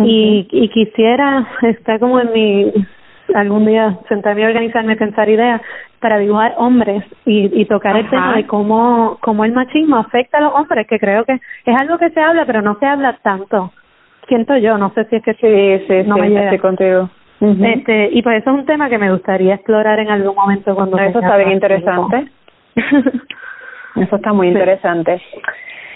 Y, 0.00 0.48
y 0.50 0.68
quisiera 0.70 1.46
estar 1.62 2.00
como 2.00 2.18
en 2.18 2.32
mi 2.32 2.72
algún 3.34 3.66
día 3.66 3.98
sentarme 4.08 4.42
y 4.42 4.44
organizarme, 4.44 4.96
pensar 4.96 5.28
ideas 5.28 5.60
para 6.00 6.18
dibujar 6.18 6.54
hombres 6.56 7.04
y, 7.26 7.50
y 7.60 7.64
tocar 7.66 7.96
el 7.96 8.08
tema 8.10 8.34
de 8.36 8.46
cómo, 8.46 9.18
cómo 9.20 9.44
el 9.44 9.52
machismo 9.52 9.96
afecta 9.96 10.38
a 10.38 10.42
los 10.42 10.54
hombres, 10.54 10.86
que 10.86 10.98
creo 10.98 11.24
que 11.24 11.34
es 11.34 11.80
algo 11.80 11.98
que 11.98 12.10
se 12.10 12.20
habla, 12.20 12.44
pero 12.46 12.62
no 12.62 12.76
se 12.78 12.86
habla 12.86 13.18
tanto. 13.22 13.72
Siento 14.28 14.56
yo, 14.56 14.78
no 14.78 14.90
sé 14.94 15.04
si 15.06 15.16
es 15.16 15.22
que 15.22 15.34
Sí, 15.34 15.84
sí, 15.88 16.08
no 16.08 16.14
sí, 16.16 16.20
me 16.22 16.28
llega. 16.30 16.58
contigo. 16.58 17.10
Ujú. 17.40 17.64
Este, 17.64 18.10
y 18.12 18.22
pues 18.22 18.40
eso 18.42 18.50
es 18.50 18.56
un 18.56 18.66
tema 18.66 18.88
que 18.88 18.98
me 18.98 19.10
gustaría 19.10 19.54
explorar 19.54 19.98
en 19.98 20.10
algún 20.10 20.34
momento 20.34 20.74
cuando 20.74 20.98
Eso 20.98 21.20
está 21.20 21.36
bien 21.36 21.52
interesante. 21.52 22.26
Eso 23.96 24.16
está 24.16 24.32
muy 24.32 24.48
Sí. 24.48 24.52
interesante. 24.52 25.20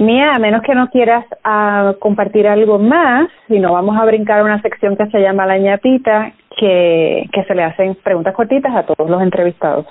Mía, 0.00 0.34
a 0.34 0.38
menos 0.40 0.62
que 0.62 0.74
no 0.74 0.88
quieras 0.88 1.24
ah, 1.44 1.92
compartir 2.00 2.48
algo 2.48 2.78
más, 2.78 3.28
si 3.46 3.60
no 3.60 3.72
vamos 3.74 3.96
a 3.96 4.04
brincar 4.04 4.40
a 4.40 4.44
una 4.44 4.60
sección 4.60 4.96
que 4.96 5.06
se 5.06 5.20
llama 5.20 5.46
La 5.46 5.56
ñapita, 5.58 6.32
que, 6.64 7.28
que 7.30 7.44
se 7.44 7.54
le 7.54 7.62
hacen 7.62 7.94
preguntas 7.96 8.32
cortitas 8.34 8.74
a 8.74 8.84
todos 8.84 9.10
los 9.10 9.20
entrevistados. 9.20 9.84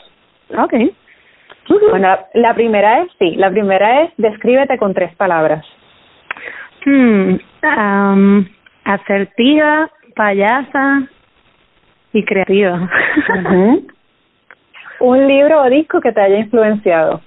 Okay. 0.58 0.92
Bueno, 1.70 2.00
la, 2.00 2.25
la 2.34 2.56
primera 2.56 3.03
es, 3.03 3.10
sí, 3.20 3.36
la 3.36 3.51
primera 3.51 4.01
es, 4.01 4.12
descríbete 4.18 4.80
con 4.80 4.96
tres 4.96 5.15
palabras. 5.15 5.63
Hmm, 6.84 7.36
asertiva, 8.84 9.89
payasa 10.15 11.03
y 12.12 12.25
creativa. 12.25 12.89
Un 15.00 15.27
libro 15.27 15.62
o 15.62 15.70
disco 15.70 16.01
que 16.01 16.12
te 16.12 16.22
haya 16.22 16.39
influenciado. 16.39 17.22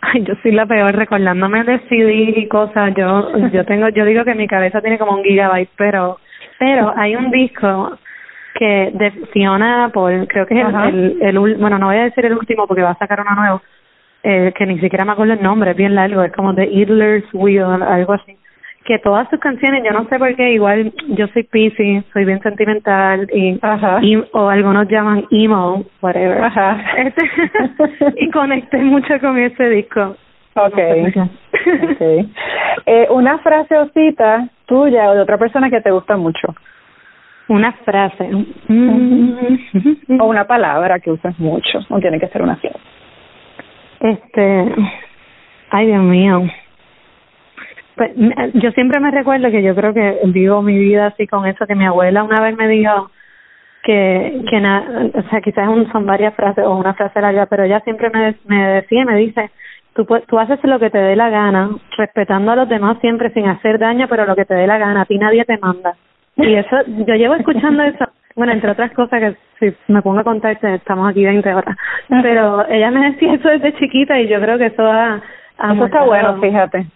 Ay, 0.00 0.24
yo 0.24 0.34
soy 0.42 0.52
la 0.52 0.64
peor 0.64 0.96
recordándome 0.96 1.64
de 1.64 1.80
CD 1.88 2.32
y 2.36 2.48
cosas. 2.48 2.94
Yo 2.96 3.30
yo 3.52 3.64
tengo 3.66 3.88
yo 3.90 4.04
digo 4.04 4.24
que 4.24 4.34
mi 4.34 4.48
cabeza 4.48 4.80
tiene 4.80 4.98
como 4.98 5.16
un 5.16 5.22
gigabyte, 5.22 5.70
pero 5.76 6.18
pero 6.58 6.92
hay 6.96 7.14
un 7.14 7.30
disco 7.30 7.98
que 8.62 8.92
de 8.94 9.10
Fiona 9.32 9.86
Apple, 9.86 10.28
creo 10.28 10.46
que 10.46 10.60
es 10.60 10.66
el, 10.68 11.18
el, 11.20 11.38
bueno, 11.58 11.80
no 11.80 11.86
voy 11.86 11.96
a 11.96 12.04
decir 12.04 12.24
el 12.24 12.34
último 12.34 12.68
porque 12.68 12.82
va 12.82 12.92
a 12.92 12.98
sacar 12.98 13.20
uno 13.20 13.34
nuevo, 13.34 13.62
eh, 14.22 14.52
que 14.56 14.66
ni 14.66 14.78
siquiera 14.78 15.04
me 15.04 15.10
acuerdo 15.12 15.32
el 15.32 15.42
nombre, 15.42 15.72
es 15.72 15.76
bien 15.76 15.96
largo, 15.96 16.22
es 16.22 16.32
como 16.32 16.54
The 16.54 16.66
Idler's 16.70 17.24
Wheel, 17.32 17.82
algo 17.82 18.12
así. 18.12 18.36
Que 18.84 19.00
todas 19.00 19.28
sus 19.30 19.40
canciones, 19.40 19.82
yo 19.84 19.90
no 19.90 20.08
sé 20.08 20.16
por 20.16 20.32
qué, 20.36 20.52
igual 20.52 20.92
yo 21.08 21.26
soy 21.28 21.42
Pisces, 21.42 22.04
soy 22.12 22.24
bien 22.24 22.40
sentimental 22.40 23.28
y, 23.32 23.58
y 24.02 24.24
o 24.32 24.48
algunos 24.48 24.88
llaman 24.88 25.24
emo, 25.32 25.84
whatever. 26.00 26.44
Ajá. 26.44 26.84
Este, 26.98 27.22
y 28.16 28.30
conecté 28.30 28.78
mucho 28.78 29.18
con 29.18 29.38
ese 29.38 29.70
disco. 29.70 30.14
Okay. 30.54 31.12
okay. 31.94 32.32
Eh, 32.86 33.08
una 33.10 33.38
frase 33.38 33.76
o 33.76 33.88
cita 33.88 34.48
tuya 34.66 35.10
o 35.10 35.14
de 35.14 35.20
otra 35.22 35.38
persona 35.38 35.68
que 35.68 35.80
te 35.80 35.90
gusta 35.90 36.16
mucho. 36.16 36.54
Una 37.52 37.72
frase. 37.72 38.30
O 40.18 40.24
una 40.24 40.46
palabra 40.46 41.00
que 41.00 41.10
usas 41.10 41.38
mucho. 41.38 41.80
No 41.90 42.00
tiene 42.00 42.18
que 42.18 42.28
ser 42.28 42.40
una 42.40 42.56
frase. 42.56 42.78
Este. 44.00 44.74
Ay, 45.70 45.86
Dios 45.86 46.02
mío. 46.02 46.44
Pues, 47.94 48.12
yo 48.54 48.70
siempre 48.70 49.00
me 49.00 49.10
recuerdo 49.10 49.50
que 49.50 49.62
yo 49.62 49.74
creo 49.74 49.92
que 49.92 50.20
vivo 50.28 50.62
mi 50.62 50.78
vida 50.78 51.08
así 51.08 51.26
con 51.26 51.46
eso, 51.46 51.66
que 51.66 51.74
mi 51.74 51.84
abuela 51.84 52.22
una 52.22 52.40
vez 52.40 52.56
me 52.56 52.68
dijo 52.68 53.10
que, 53.82 54.44
que 54.48 54.60
na, 54.60 55.10
o 55.12 55.22
sea, 55.28 55.42
quizás 55.42 55.68
son 55.92 56.06
varias 56.06 56.34
frases 56.34 56.64
o 56.64 56.74
una 56.74 56.94
frase 56.94 57.20
larga, 57.20 57.44
pero 57.46 57.64
ella 57.64 57.80
siempre 57.80 58.08
me, 58.08 58.34
me 58.46 58.66
decía, 58.80 59.04
me 59.04 59.16
dice, 59.16 59.50
tú, 59.94 60.06
tú 60.26 60.38
haces 60.38 60.58
lo 60.64 60.78
que 60.78 60.88
te 60.88 60.96
dé 60.96 61.16
la 61.16 61.28
gana, 61.28 61.68
respetando 61.98 62.52
a 62.52 62.56
los 62.56 62.68
demás 62.70 62.96
siempre 63.02 63.30
sin 63.34 63.46
hacer 63.46 63.78
daño, 63.78 64.06
pero 64.08 64.24
lo 64.24 64.34
que 64.34 64.46
te 64.46 64.54
dé 64.54 64.66
la 64.66 64.78
gana, 64.78 65.02
a 65.02 65.04
ti 65.04 65.18
nadie 65.18 65.44
te 65.44 65.58
manda. 65.58 65.94
Y 66.36 66.54
eso, 66.54 66.76
yo 66.86 67.14
llevo 67.14 67.34
escuchando 67.34 67.82
eso, 67.82 68.06
bueno, 68.34 68.52
entre 68.52 68.70
otras 68.70 68.92
cosas 68.92 69.20
que 69.20 69.36
si 69.70 69.92
me 69.92 70.02
pongo 70.02 70.20
a 70.20 70.24
contarte, 70.24 70.74
estamos 70.74 71.10
aquí 71.10 71.24
20 71.24 71.54
horas, 71.54 71.76
pero 72.22 72.66
ella 72.68 72.90
me 72.90 73.10
decía 73.10 73.34
eso 73.34 73.48
desde 73.48 73.74
chiquita 73.74 74.18
y 74.18 74.28
yo 74.28 74.40
creo 74.40 74.58
que 74.58 74.66
eso 74.66 74.82
ha... 74.82 75.20
eso 75.72 75.84
está 75.84 76.04
bueno, 76.04 76.40
fíjate. 76.40 76.86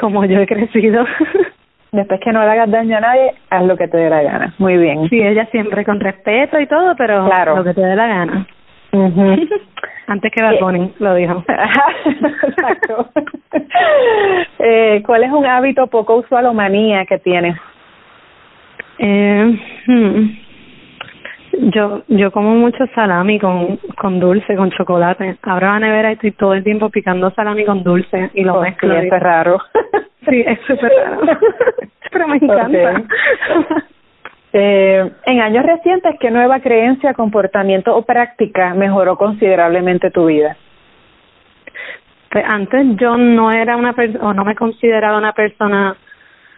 Como 0.00 0.24
yo 0.24 0.40
he 0.40 0.46
crecido. 0.46 1.04
Después 1.92 2.20
que 2.20 2.32
no 2.32 2.42
le 2.42 2.50
hagas 2.50 2.70
daño 2.70 2.96
a 2.96 3.00
nadie, 3.00 3.34
haz 3.50 3.64
lo 3.64 3.76
que 3.76 3.86
te 3.86 3.98
dé 3.98 4.08
la 4.08 4.22
gana. 4.22 4.54
Muy 4.58 4.78
bien. 4.78 5.08
Sí, 5.10 5.20
ella 5.20 5.46
siempre 5.50 5.84
con 5.84 6.00
respeto 6.00 6.58
y 6.58 6.66
todo, 6.66 6.94
pero 6.96 7.26
claro. 7.26 7.56
lo 7.56 7.64
que 7.64 7.74
te 7.74 7.82
dé 7.82 7.94
la 7.94 8.06
gana. 8.06 8.46
Antes 10.06 10.32
que 10.32 10.42
Bad 10.42 10.54
eh, 10.54 10.92
lo 10.98 11.14
dijo. 11.14 11.44
Exacto. 12.48 13.08
eh, 14.58 15.02
¿Cuál 15.04 15.24
es 15.24 15.32
un 15.32 15.46
hábito 15.46 15.86
poco 15.86 16.16
usual 16.16 16.46
o 16.46 16.54
manía 16.54 17.04
que 17.06 17.18
tienes? 17.18 17.56
Eh, 19.04 19.58
hmm. 19.88 20.28
Yo 21.74 22.02
yo 22.06 22.30
como 22.30 22.54
mucho 22.54 22.86
salami 22.94 23.38
con 23.38 23.76
con 23.98 24.20
dulce, 24.20 24.54
con 24.54 24.70
chocolate. 24.70 25.36
Abro 25.42 25.66
la 25.66 25.80
nevera 25.80 26.10
y 26.10 26.14
estoy 26.14 26.30
todo 26.32 26.54
el 26.54 26.62
tiempo 26.62 26.88
picando 26.88 27.30
salami 27.32 27.64
con 27.64 27.82
dulce 27.82 28.30
y 28.34 28.44
lo 28.44 28.58
oh, 28.58 28.62
mezclo. 28.62 28.98
Sí, 29.00 29.06
es 29.06 29.20
raro. 29.20 29.58
Sí, 30.24 30.40
es 30.46 30.60
súper 30.68 30.92
raro. 31.04 31.20
Pero 32.12 32.28
me 32.28 32.36
encanta. 32.36 33.02
Eh, 34.52 35.10
en 35.26 35.40
años 35.40 35.66
recientes, 35.66 36.14
¿qué 36.20 36.30
nueva 36.30 36.60
creencia, 36.60 37.12
comportamiento 37.12 37.96
o 37.96 38.02
práctica 38.02 38.72
mejoró 38.72 39.16
considerablemente 39.16 40.12
tu 40.12 40.26
vida? 40.26 40.56
Pues 42.30 42.44
antes 42.46 42.86
yo 42.98 43.16
no 43.16 43.50
era 43.50 43.76
una 43.76 43.94
persona, 43.94 44.28
o 44.28 44.32
no 44.32 44.44
me 44.44 44.54
consideraba 44.54 45.18
una 45.18 45.32
persona 45.32 45.96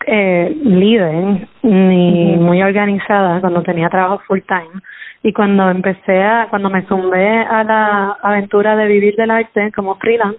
eh, 0.07 0.57
líder 0.63 1.49
ni 1.63 2.37
muy 2.37 2.63
organizada 2.63 3.41
cuando 3.41 3.63
tenía 3.63 3.89
trabajo 3.89 4.23
full 4.27 4.41
time. 4.47 4.81
Y 5.23 5.33
cuando 5.33 5.71
empecé 5.71 6.23
a 6.23 6.49
cuando 6.51 6.69
me 6.69 6.87
sumé 6.87 7.41
a 7.41 7.65
la 7.65 8.17
aventura 8.23 8.77
de 8.77 8.87
vivir 8.87 9.17
del 9.17 9.31
arte 9.31 9.73
como 9.73 9.97
freelance 9.97 10.39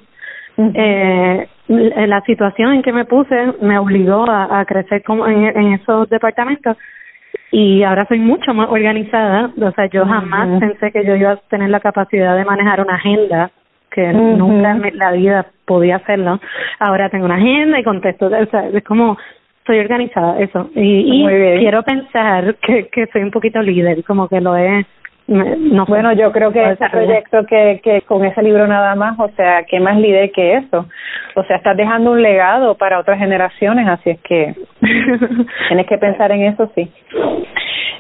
eh, 0.57 1.47
la 1.67 2.21
situación 2.21 2.73
en 2.73 2.81
que 2.81 2.93
me 2.93 3.05
puse 3.05 3.35
me 3.61 3.77
obligó 3.77 4.29
a, 4.29 4.59
a 4.59 4.65
crecer 4.65 5.03
como 5.03 5.27
en, 5.27 5.45
en 5.45 5.73
esos 5.73 6.09
departamentos. 6.09 6.77
Y 7.51 7.83
ahora 7.83 8.05
soy 8.07 8.19
mucho 8.19 8.53
más 8.53 8.69
organizada. 8.69 9.51
O 9.59 9.71
sea 9.71 9.87
yo 9.87 10.05
jamás 10.05 10.59
pensé 10.59 10.91
que 10.91 11.05
yo 11.05 11.15
iba 11.15 11.31
a 11.31 11.37
tener 11.49 11.69
la 11.69 11.79
capacidad 11.79 12.35
de 12.35 12.45
manejar 12.45 12.81
una 12.81 12.95
agenda 12.95 13.51
que 13.91 14.11
nunca 14.11 14.71
en 14.71 14.97
la 14.97 15.11
vida 15.11 15.45
podía 15.65 15.97
hacerlo. 15.97 16.39
Ahora 16.79 17.09
tengo 17.09 17.25
una 17.25 17.35
agenda 17.35 17.79
y 17.79 17.83
contesto 17.83 18.27
o 18.27 18.45
sea 18.47 18.67
es 18.67 18.83
como 18.83 19.17
estoy 19.65 19.79
organizada, 19.79 20.39
eso. 20.39 20.69
Y, 20.75 21.25
quiero 21.25 21.81
pensar 21.81 22.55
que, 22.57 22.87
que 22.87 23.07
soy 23.07 23.23
un 23.23 23.31
poquito 23.31 23.59
líder, 23.63 24.03
como 24.03 24.27
que 24.27 24.39
lo 24.39 24.55
es. 24.55 24.85
No 25.27 25.87
bueno, 25.87 26.13
yo 26.13 26.31
creo 26.31 26.51
que 26.51 26.63
ese 26.63 26.87
proyecto 26.87 27.47
que, 27.47 27.81
que 27.83 28.01
con 28.01 28.23
ese 28.23 28.43
libro 28.43 28.67
nada 28.67 28.93
más, 28.93 29.19
o 29.19 29.27
sea, 29.29 29.63
¿qué 29.63 29.79
más 29.79 29.97
líder 29.97 30.31
que 30.31 30.57
eso? 30.57 30.85
O 31.33 31.43
sea, 31.45 31.55
estás 31.55 31.75
dejando 31.75 32.11
un 32.11 32.21
legado 32.21 32.75
para 32.75 32.99
otras 32.99 33.17
generaciones, 33.17 33.87
así 33.87 34.11
es 34.11 34.19
que 34.21 34.53
tienes 35.67 35.87
que 35.87 35.97
pensar 35.97 36.31
en 36.31 36.43
eso, 36.43 36.71
sí. 36.75 36.87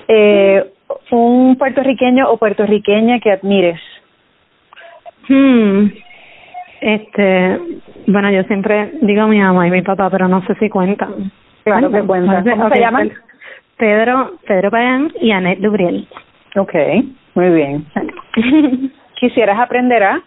Eh, 0.07 0.65
un 1.09 1.55
puertorriqueño 1.57 2.29
o 2.29 2.37
puertorriqueña 2.37 3.19
que 3.19 3.31
admires. 3.31 3.81
Hmm. 5.27 5.87
Este, 6.79 7.59
bueno, 8.05 8.29
yo 8.29 8.43
siempre 8.43 8.91
digo 9.01 9.25
mi 9.25 9.39
mamá 9.39 9.67
y 9.67 9.71
mi 9.71 9.81
papá, 9.81 10.11
pero 10.11 10.27
no 10.27 10.45
sé 10.45 10.53
si 10.59 10.69
cuentan. 10.69 11.31
Claro 11.65 11.91
que 11.91 12.01
cuenta. 12.03 12.43
¿Cómo 12.43 12.69
se 12.69 12.79
llaman? 12.79 13.11
Pedro, 13.77 14.33
Pedro 14.47 14.69
Payán 14.69 15.11
y 15.19 15.31
Annette 15.31 15.59
Dubriel. 15.61 16.07
Okay, 16.55 17.13
muy 17.33 17.49
bien. 17.49 17.85
¿Quisieras 19.19 19.59
aprender 19.59 20.03
a? 20.03 20.21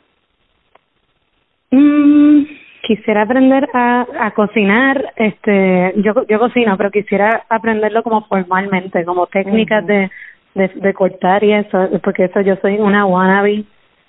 Mm, 1.70 2.42
quisiera 2.82 3.22
aprender 3.22 3.68
a, 3.72 4.06
a 4.18 4.30
cocinar, 4.32 5.12
este, 5.16 5.94
yo, 5.98 6.26
yo 6.26 6.38
cocino, 6.40 6.76
pero 6.76 6.90
quisiera 6.90 7.44
aprenderlo 7.48 8.02
como 8.02 8.24
formalmente, 8.24 9.04
como 9.04 9.26
técnicas 9.28 9.86
de, 9.86 10.10
de, 10.54 10.68
de 10.68 10.94
cortar 10.94 11.44
y 11.44 11.52
eso, 11.52 11.88
porque 12.02 12.24
eso 12.24 12.40
yo 12.40 12.56
soy 12.56 12.78
una 12.78 13.06
wannabe 13.06 13.64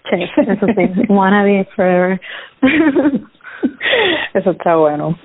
chef, 0.09 0.29
eso 0.37 0.65
sí, 0.65 0.91
wannabe 1.09 1.67
forever. 1.75 2.19
eso 4.33 4.51
está 4.51 4.75
bueno. 4.77 5.15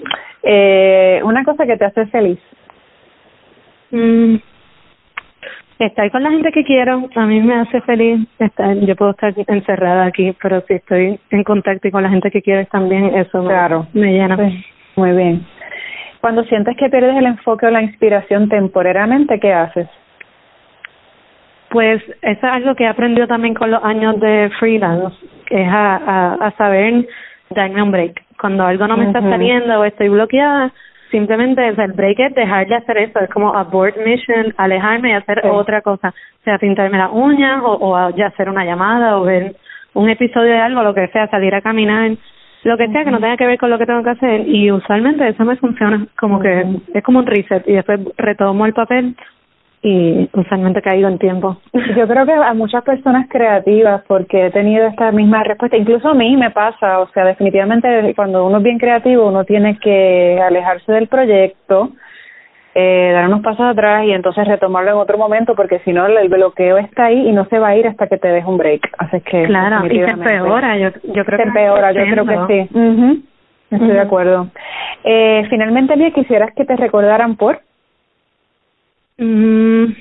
Eh, 0.45 1.21
una 1.25 1.43
cosa 1.43 1.67
que 1.67 1.77
te 1.77 1.87
hace 1.87 2.07
feliz. 2.07 2.39
Mm, 3.91 4.37
estar 5.79 6.11
con 6.11 6.23
la 6.23 6.31
gente 6.31 6.53
que 6.53 6.65
quiero, 6.65 7.09
a 7.15 7.27
mí 7.27 7.41
me 7.41 7.55
hace 7.55 7.81
feliz. 7.81 8.27
Estar, 8.39 8.77
yo 8.77 8.95
puedo 8.95 9.13
estar 9.13 9.33
encerrada 9.47 10.05
aquí, 10.05 10.37
pero 10.43 10.61
si 10.69 10.75
estoy 10.75 11.19
en 11.31 11.45
contacto 11.45 11.89
y 11.89 11.91
con 11.91 12.03
la 12.03 12.11
gente 12.11 12.31
que 12.31 12.43
quieres 12.43 12.69
también, 12.69 13.07
eso 13.15 13.43
claro. 13.45 13.87
me, 13.95 14.13
llena. 14.13 14.37
muy 14.97 15.13
bien. 15.13 15.47
Cuando 16.21 16.45
sientes 16.45 16.77
que 16.77 16.91
pierdes 16.91 17.17
el 17.17 17.27
enfoque 17.27 17.67
o 17.67 17.71
la 17.71 17.83
inspiración 17.83 18.49
temporariamente, 18.49 19.41
¿qué 19.41 19.53
haces? 19.53 19.89
Pues 21.71 22.03
eso 22.23 22.47
es 22.47 22.53
algo 22.53 22.75
que 22.75 22.85
he 22.85 22.89
aprendido 22.89 23.27
también 23.27 23.55
con 23.55 23.71
los 23.71 23.83
años 23.83 24.21
de 24.21 24.51
freelance, 24.59 25.17
es 25.51 25.69
a, 25.69 25.97
a, 25.97 26.35
a 26.35 26.51
saber 26.53 27.07
darme 27.51 27.83
un 27.83 27.91
break 27.91 28.24
cuando 28.45 28.67
algo 28.67 28.87
no 28.87 28.99
me 28.99 29.07
está 29.07 29.23
saliendo 29.23 29.81
o 29.81 29.85
estoy 29.85 30.11
bloqueada, 30.11 30.71
simplemente 31.11 31.67
es 31.67 31.79
el 31.79 31.93
break 31.93 32.21
es 32.21 32.35
dejar 32.35 32.67
de 32.67 32.75
hacer 32.75 32.99
eso, 32.99 33.19
es 33.21 33.31
como 33.31 33.57
abort 33.57 33.97
mission, 34.05 34.53
alejarme 34.59 35.09
y 35.09 35.13
hacer 35.13 35.47
otra 35.47 35.81
cosa, 35.81 36.11
o 36.11 36.45
sea, 36.45 36.59
pintarme 36.59 36.99
las 36.99 37.09
uñas 37.11 37.63
o, 37.65 37.79
o 37.81 38.11
ya 38.11 38.27
hacer 38.27 38.51
una 38.51 38.67
llamada 38.67 39.17
o 39.17 39.23
ver 39.23 39.57
un 39.95 40.11
episodio 40.11 40.53
de 40.53 40.61
algo, 40.61 40.83
lo 40.83 40.93
que 40.93 41.09
sea, 41.09 41.27
salir 41.29 41.55
a 41.55 41.63
caminar, 41.63 42.11
lo 42.65 42.77
que 42.77 42.89
sea 42.89 43.03
que 43.03 43.11
no 43.11 43.19
tenga 43.19 43.39
que 43.39 43.47
ver 43.47 43.59
con 43.59 43.71
lo 43.71 43.79
que 43.79 43.87
tengo 43.87 44.03
que 44.03 44.11
hacer. 44.11 44.47
Y 44.47 44.71
usualmente 44.71 45.27
eso 45.27 45.43
me 45.47 45.57
funciona, 45.57 46.07
como 46.19 46.39
que 46.39 46.67
es 46.93 47.03
como 47.03 47.21
un 47.21 47.27
reset 47.27 47.67
y 47.67 47.73
después 47.73 47.99
retomo 48.19 48.67
el 48.67 48.75
papel 48.75 49.17
y 49.85 50.31
usualmente 50.33 50.81
caído 50.81 51.09
en 51.09 51.19
tiempo. 51.19 51.59
Yo 51.95 52.09
creo 52.09 52.25
que 52.25 52.33
a 52.33 52.55
muchas 52.55 52.83
personas 52.83 53.29
creativas, 53.29 54.03
porque 54.09 54.47
he 54.47 54.51
tenido 54.51 54.87
esta 54.87 55.13
misma 55.13 55.45
respuesta, 55.45 55.77
incluso 55.77 56.09
a 56.09 56.15
mí 56.15 56.37
me 56.39 56.51
pasa, 56.51 57.01
o 57.01 57.09
sea, 57.11 57.27
definitivamente 57.27 58.15
cuando 58.17 58.47
uno 58.47 58.59
es 58.59 58.65
bien 58.65 58.79
creativo, 58.79 59.29
uno 59.29 59.45
tiene 59.45 59.79
que 59.79 60.41
alejarse 60.43 60.91
del 60.91 61.07
proyecto, 61.07 61.91
eh, 62.75 63.11
dar 63.13 63.27
unos 63.27 63.43
pasos 63.43 63.67
atrás 63.67 64.07
y 64.07 64.13
entonces 64.13 64.49
retomarlo 64.49 64.93
en 64.93 64.97
otro 64.97 65.19
momento, 65.19 65.55
porque 65.55 65.79
si 65.81 65.93
no 65.93 66.07
el 66.07 66.29
bloqueo 66.31 66.79
está 66.79 67.05
ahí 67.05 67.29
y 67.29 67.33
no 67.33 67.45
se 67.45 67.59
va 67.59 67.69
a 67.69 67.77
ir 67.77 67.87
hasta 67.87 68.07
que 68.07 68.17
te 68.17 68.29
deje 68.29 68.49
un 68.49 68.57
break. 68.57 68.91
Así 68.97 69.21
que 69.21 69.45
claro, 69.45 69.85
y 69.85 69.99
se 69.99 70.11
empeora, 70.11 70.79
yo, 70.79 70.89
yo 71.13 71.27
creo 71.27 71.37
se 71.37 71.43
empeora, 71.43 71.93
yo 71.93 72.05
creo 72.05 72.25
que 72.25 72.69
sí. 72.69 73.25
Estoy 73.71 73.89
de 73.89 74.01
acuerdo. 74.01 74.49
Eh, 75.05 75.47
finalmente, 75.51 75.97
Lía, 75.97 76.11
quisieras 76.13 76.55
que 76.55 76.65
te 76.65 76.77
recordaran 76.77 77.37
por 77.37 77.61
Mm, 79.19 79.93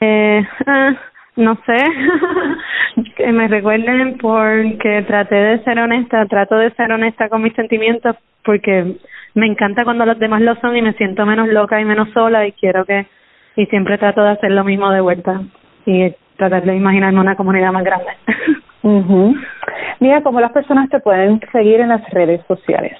Eh, 0.00 0.44
ah, 0.66 0.94
no 1.36 1.56
sé, 1.64 1.76
que 3.16 3.32
me 3.32 3.46
recuerden 3.46 4.18
porque 4.18 5.02
traté 5.06 5.36
de 5.36 5.62
ser 5.62 5.78
honesta, 5.78 6.26
trato 6.26 6.56
de 6.56 6.72
ser 6.72 6.90
honesta 6.90 7.28
con 7.28 7.42
mis 7.42 7.54
sentimientos 7.54 8.16
porque 8.44 8.96
me 9.34 9.46
encanta 9.46 9.84
cuando 9.84 10.04
los 10.04 10.18
demás 10.18 10.42
lo 10.42 10.56
son 10.56 10.76
y 10.76 10.82
me 10.82 10.94
siento 10.94 11.24
menos 11.24 11.48
loca 11.48 11.80
y 11.80 11.84
menos 11.84 12.08
sola 12.12 12.44
y 12.46 12.52
quiero 12.52 12.84
que, 12.84 13.06
y 13.54 13.66
siempre 13.66 13.96
trato 13.96 14.24
de 14.24 14.30
hacer 14.30 14.50
lo 14.50 14.64
mismo 14.64 14.90
de 14.90 15.00
vuelta 15.00 15.40
y 15.86 16.12
tratar 16.36 16.64
de 16.64 16.74
imaginarme 16.74 17.20
una 17.20 17.36
comunidad 17.36 17.72
más 17.72 17.84
grande. 17.84 18.10
mhm 18.82 19.40
Mira, 20.00 20.20
¿cómo 20.22 20.40
las 20.40 20.50
personas 20.50 20.90
te 20.90 20.98
pueden 20.98 21.40
seguir 21.52 21.78
en 21.78 21.90
las 21.90 22.02
redes 22.10 22.40
sociales? 22.48 22.98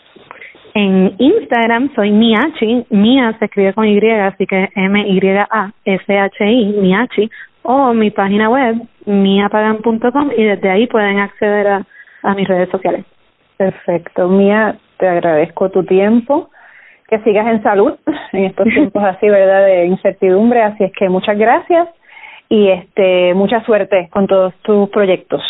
En 0.75 1.15
Instagram 1.19 1.95
soy 1.95 2.11
Miachi, 2.11 2.87
Mia 2.91 3.37
se 3.39 3.45
escribe 3.45 3.75
con 3.75 3.87
Y, 3.87 3.99
así 4.11 4.47
que 4.47 4.71
M-Y-A-S-H-I, 4.75 6.65
Miachi, 6.81 7.31
o 7.63 7.93
mi 7.93 8.11
página 8.11 8.49
web, 8.49 8.77
miapagan.com, 9.05 10.31
y 10.37 10.45
desde 10.45 10.71
ahí 10.71 10.87
pueden 10.87 11.19
acceder 11.19 11.69
a, 11.69 11.87
a 12.23 12.35
mis 12.35 12.49
redes 12.49 12.71
sociales. 12.71 13.05
Perfecto. 13.57 14.29
Mía, 14.29 14.77
te 14.97 15.09
agradezco 15.09 15.71
tu 15.71 15.85
tiempo. 15.85 16.49
Que 17.09 17.19
sigas 17.19 17.47
en 17.47 17.63
salud 17.63 17.93
en 18.33 18.45
estos 18.47 18.67
tiempos 18.67 19.05
así, 19.05 19.29
¿verdad? 19.29 19.67
De 19.67 19.85
incertidumbre. 19.87 20.63
Así 20.63 20.85
es 20.85 20.93
que 20.93 21.09
muchas 21.11 21.37
gracias 21.37 21.89
y 22.49 22.69
este 22.69 23.35
mucha 23.35 23.63
suerte 23.65 24.09
con 24.11 24.27
todos 24.27 24.55
tus 24.63 24.89
proyectos. 24.91 25.43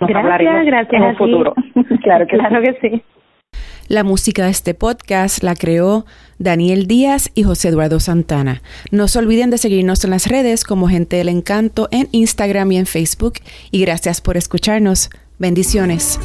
gracias, 0.00 0.64
gracias 0.64 0.92
en 0.92 1.08
el 1.08 1.16
futuro. 1.16 1.54
claro 2.02 2.26
que, 2.28 2.38
claro 2.38 2.62
que 2.62 2.72
sí. 2.80 3.02
La 3.88 4.02
música 4.02 4.44
de 4.44 4.50
este 4.50 4.74
podcast 4.74 5.42
la 5.42 5.54
creó 5.54 6.06
Daniel 6.38 6.86
Díaz 6.86 7.30
y 7.34 7.44
José 7.44 7.68
Eduardo 7.68 8.00
Santana. 8.00 8.62
No 8.90 9.08
se 9.08 9.18
olviden 9.18 9.50
de 9.50 9.58
seguirnos 9.58 10.02
en 10.04 10.10
las 10.10 10.26
redes 10.26 10.64
como 10.64 10.88
Gente 10.88 11.16
del 11.16 11.28
Encanto 11.28 11.88
en 11.90 12.08
Instagram 12.12 12.72
y 12.72 12.78
en 12.78 12.86
Facebook. 12.86 13.34
Y 13.70 13.80
gracias 13.80 14.20
por 14.20 14.36
escucharnos. 14.36 15.10
Bendiciones. 15.38 16.18